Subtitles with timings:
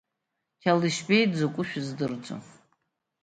[0.61, 2.41] Қьалашьбеи дзакәу шәыздырӡом!